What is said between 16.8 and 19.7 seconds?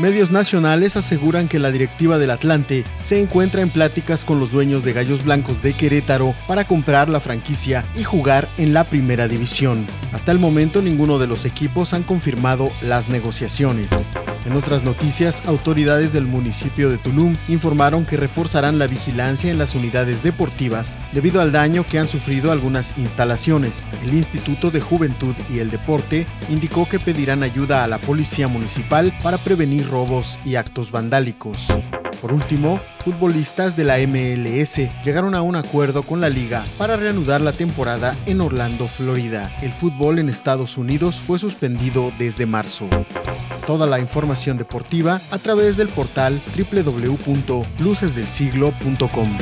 de Tulum informaron que reforzarán la vigilancia en